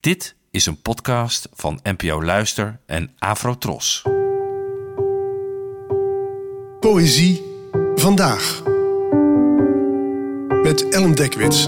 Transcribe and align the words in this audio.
Dit 0.00 0.36
is 0.50 0.66
een 0.66 0.82
podcast 0.82 1.48
van 1.52 1.80
NPO 1.82 2.22
Luister 2.22 2.80
en 2.86 3.14
Afrotros. 3.18 4.02
Poëzie 6.80 7.42
vandaag. 7.94 8.62
Met 10.62 10.88
Ellen 10.88 11.14
Dekwits. 11.14 11.64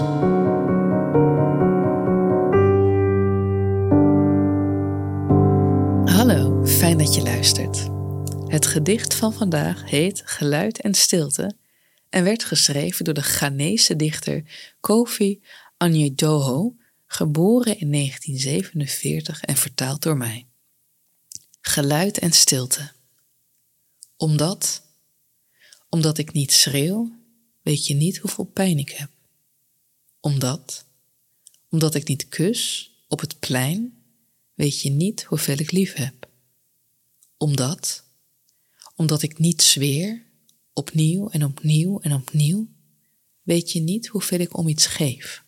Hallo, 6.17 6.65
fijn 6.65 6.97
dat 6.97 7.15
je 7.15 7.21
luistert. 7.23 7.89
Het 8.47 8.65
gedicht 8.65 9.15
van 9.15 9.33
vandaag 9.33 9.89
heet 9.89 10.21
Geluid 10.25 10.81
en 10.81 10.93
Stilte 10.93 11.55
en 12.09 12.23
werd 12.23 12.43
geschreven 12.43 13.05
door 13.05 13.13
de 13.13 13.23
Ghanese 13.23 13.95
dichter 13.95 14.43
Kofi 14.79 15.41
Anyedoho, 15.77 16.75
geboren 17.13 17.79
in 17.79 17.91
1947 17.91 19.41
en 19.41 19.55
vertaald 19.55 20.01
door 20.01 20.17
mij. 20.17 20.47
Geluid 21.61 22.19
en 22.19 22.31
stilte. 22.31 22.91
Omdat, 24.17 24.81
omdat 25.89 26.17
ik 26.17 26.31
niet 26.31 26.51
schreeuw, 26.51 27.11
weet 27.61 27.87
je 27.87 27.93
niet 27.93 28.17
hoeveel 28.17 28.43
pijn 28.43 28.77
ik 28.77 28.89
heb. 28.89 29.09
Omdat, 30.19 30.85
omdat 31.69 31.95
ik 31.95 32.07
niet 32.07 32.27
kus 32.29 32.91
op 33.07 33.19
het 33.19 33.39
plein, 33.39 34.03
weet 34.53 34.81
je 34.81 34.89
niet 34.89 35.23
hoeveel 35.23 35.57
ik 35.57 35.71
lief 35.71 35.93
heb. 35.93 36.29
Omdat, 37.37 38.03
omdat 38.95 39.21
ik 39.21 39.37
niet 39.37 39.61
zweer, 39.61 40.25
opnieuw 40.73 41.29
en 41.29 41.45
opnieuw 41.45 41.99
en 41.99 42.13
opnieuw, 42.13 42.67
weet 43.41 43.71
je 43.71 43.79
niet 43.79 44.07
hoeveel 44.07 44.39
ik 44.39 44.57
om 44.57 44.67
iets 44.67 44.85
geef. 44.85 45.42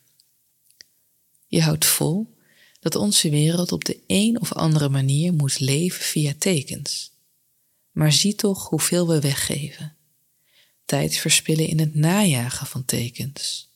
Je 1.56 1.62
houdt 1.62 1.86
vol 1.86 2.36
dat 2.80 2.96
onze 2.96 3.30
wereld 3.30 3.72
op 3.72 3.86
de 3.86 4.00
een 4.08 4.42
of 4.42 4.54
andere 4.54 4.90
manier 4.90 5.34
moet 5.34 5.60
leven 5.60 6.06
via 6.06 6.34
tekens. 6.38 7.12
Maar 7.92 8.12
zie 8.12 8.36
toch 8.36 8.70
hoeveel 8.70 9.08
we 9.08 9.20
weggeven. 9.20 9.96
Tijd 10.86 11.18
verspillen 11.18 11.68
in 11.68 11.80
het 11.80 11.96
najagen 11.96 12.68
van 12.68 12.86
tekens. 12.86 13.70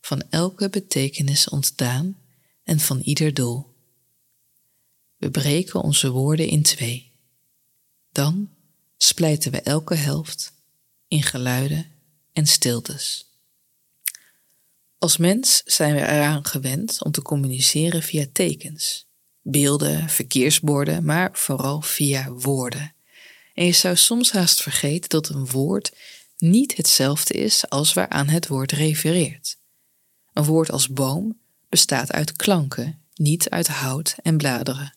Van 0.00 0.22
elke 0.30 0.68
betekenis 0.68 1.48
ontdaan 1.48 2.18
en 2.62 2.80
van 2.80 3.00
ieder 3.00 3.34
doel. 3.34 3.74
We 5.16 5.30
breken 5.30 5.82
onze 5.82 6.10
woorden 6.10 6.48
in 6.48 6.62
twee. 6.62 7.12
Dan 8.12 8.50
splijten 8.96 9.52
we 9.52 9.60
elke 9.60 9.94
helft 9.94 10.52
in 11.08 11.22
geluiden 11.22 11.86
en 12.32 12.46
stiltes. 12.46 13.26
Als 15.06 15.16
mens 15.16 15.62
zijn 15.64 15.94
we 15.94 16.00
eraan 16.00 16.44
gewend 16.44 17.04
om 17.04 17.10
te 17.10 17.22
communiceren 17.22 18.02
via 18.02 18.26
tekens, 18.32 19.06
beelden, 19.42 20.08
verkeersborden, 20.08 21.04
maar 21.04 21.30
vooral 21.32 21.80
via 21.80 22.30
woorden. 22.30 22.94
En 23.54 23.64
je 23.64 23.72
zou 23.72 23.96
soms 23.96 24.32
haast 24.32 24.62
vergeten 24.62 25.08
dat 25.08 25.28
een 25.28 25.46
woord 25.46 25.92
niet 26.38 26.76
hetzelfde 26.76 27.34
is 27.34 27.68
als 27.68 27.92
waaraan 27.92 28.28
het 28.28 28.46
woord 28.46 28.72
refereert. 28.72 29.58
Een 30.32 30.44
woord 30.44 30.70
als 30.70 30.88
boom 30.88 31.38
bestaat 31.68 32.12
uit 32.12 32.32
klanken, 32.32 33.02
niet 33.14 33.50
uit 33.50 33.68
hout 33.68 34.14
en 34.22 34.36
bladeren. 34.36 34.94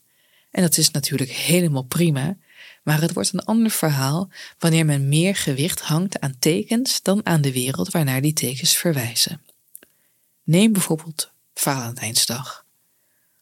En 0.52 0.62
dat 0.62 0.78
is 0.78 0.92
natuurlijk 0.92 1.32
helemaal 1.32 1.84
prima, 1.84 2.38
maar 2.84 3.02
het 3.02 3.14
wordt 3.14 3.34
een 3.34 3.46
ander 3.46 3.72
verhaal 3.72 4.30
wanneer 4.60 4.86
men 4.86 5.10
meer 5.10 5.36
gewicht 5.36 5.82
hangt 5.82 6.20
aan 6.20 6.40
tekens 6.40 7.02
dan 7.02 7.26
aan 7.26 7.42
de 7.42 7.52
wereld 7.52 7.90
waarnaar 7.90 8.22
die 8.22 8.34
tekens 8.34 8.78
verwijzen. 8.78 9.42
Neem 10.50 10.74
bijvoorbeeld 10.74 11.32
Valentijnsdag. 11.54 12.66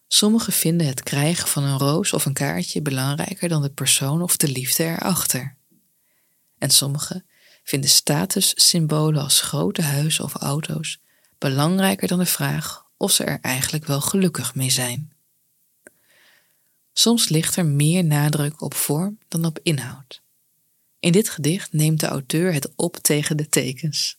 Sommigen 0.07 0.53
vinden 0.53 0.87
het 0.87 1.03
krijgen 1.03 1.47
van 1.47 1.63
een 1.63 1.77
roos 1.77 2.13
of 2.13 2.25
een 2.25 2.33
kaartje 2.33 2.81
belangrijker 2.81 3.49
dan 3.49 3.61
de 3.61 3.69
persoon 3.69 4.21
of 4.21 4.37
de 4.37 4.47
liefde 4.47 4.83
erachter. 4.83 5.55
En 6.57 6.69
sommigen 6.69 7.25
vinden 7.63 7.89
statussymbolen 7.89 9.21
als 9.21 9.41
grote 9.41 9.81
huizen 9.81 10.23
of 10.23 10.33
auto's 10.33 11.01
belangrijker 11.37 12.07
dan 12.07 12.19
de 12.19 12.25
vraag 12.25 12.85
of 12.97 13.11
ze 13.11 13.23
er 13.23 13.39
eigenlijk 13.41 13.85
wel 13.85 14.01
gelukkig 14.01 14.55
mee 14.55 14.69
zijn. 14.69 15.13
Soms 16.93 17.29
ligt 17.29 17.55
er 17.55 17.65
meer 17.65 18.03
nadruk 18.03 18.61
op 18.61 18.73
vorm 18.73 19.17
dan 19.27 19.45
op 19.45 19.59
inhoud. 19.63 20.21
In 20.99 21.11
dit 21.11 21.29
gedicht 21.29 21.73
neemt 21.73 21.99
de 21.99 22.07
auteur 22.07 22.53
het 22.53 22.75
op 22.75 22.95
tegen 22.95 23.37
de 23.37 23.49
tekens. 23.49 24.17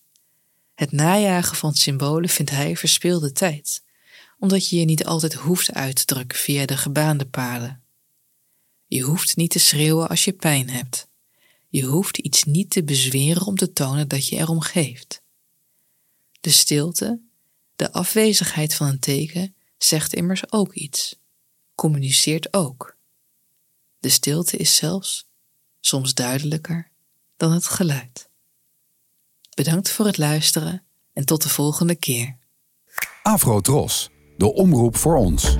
Het 0.78 0.93
najagen 0.93 1.56
van 1.56 1.75
symbolen 1.75 2.28
vindt 2.28 2.50
hij 2.50 2.77
verspilde 2.77 3.33
tijd, 3.33 3.83
omdat 4.39 4.69
je 4.69 4.78
je 4.78 4.84
niet 4.84 5.05
altijd 5.05 5.34
hoeft 5.34 5.72
uit 5.72 5.97
te 5.97 6.05
drukken 6.05 6.39
via 6.39 6.66
de 6.66 6.77
gebaande 6.77 7.27
paden. 7.27 7.83
Je 8.87 9.00
hoeft 9.00 9.37
niet 9.37 9.50
te 9.50 9.59
schreeuwen 9.59 10.09
als 10.09 10.25
je 10.25 10.33
pijn 10.33 10.71
hebt. 10.71 11.09
Je 11.69 11.83
hoeft 11.84 12.19
iets 12.19 12.44
niet 12.44 12.71
te 12.71 12.84
bezweren 12.84 13.47
om 13.47 13.56
te 13.56 13.72
tonen 13.72 14.09
dat 14.09 14.28
je 14.28 14.37
erom 14.37 14.61
geeft. 14.61 15.22
De 16.41 16.50
stilte, 16.50 17.21
de 17.77 17.93
afwezigheid 17.93 18.75
van 18.75 18.87
een 18.89 18.99
teken, 18.99 19.55
zegt 19.78 20.15
immers 20.15 20.53
ook 20.53 20.75
iets, 20.75 21.16
communiceert 21.75 22.55
ook. 22.55 22.97
De 23.99 24.09
stilte 24.09 24.56
is 24.56 24.77
zelfs 24.77 25.28
soms 25.81 26.15
duidelijker 26.15 26.91
dan 27.37 27.53
het 27.53 27.66
geluid. 27.66 28.28
Bedankt 29.58 29.91
voor 29.91 30.06
het 30.06 30.19
luisteren 30.19 30.82
en 31.12 31.24
tot 31.24 31.42
de 31.42 31.48
volgende 31.48 31.94
keer. 31.94 32.36
Afro 33.22 33.60
Tros, 33.60 34.10
de 34.36 34.52
omroep 34.52 34.96
voor 34.96 35.16
ons. 35.16 35.56